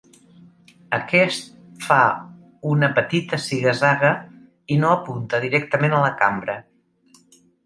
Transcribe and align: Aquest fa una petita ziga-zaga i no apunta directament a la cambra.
Aquest 0.97 1.51
fa 1.87 1.97
una 2.71 2.89
petita 3.01 3.39
ziga-zaga 3.43 4.11
i 4.77 4.79
no 4.85 4.91
apunta 4.95 5.43
directament 5.45 5.95
a 6.01 6.03
la 6.07 6.11
cambra. 6.25 6.57